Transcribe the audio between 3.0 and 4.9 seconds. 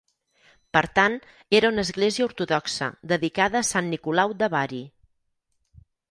dedicada a Sant Nicolau de Bari.